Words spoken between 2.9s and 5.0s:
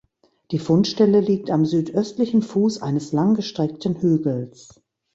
langgestreckten Hügels.